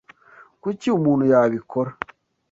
[0.61, 1.89] Kuki umuntu yabikora?